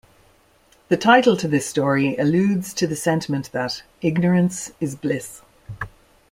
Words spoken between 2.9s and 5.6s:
sentiment that ignorance is bliss.